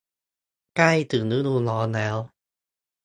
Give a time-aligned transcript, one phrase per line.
[0.75, 2.17] ใกล้ถึงฤดูร้อนแล้ว